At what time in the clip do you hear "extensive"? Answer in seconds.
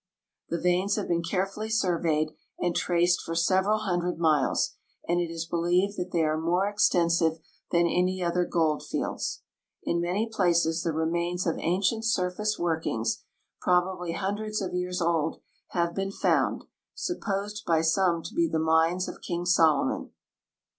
6.67-7.33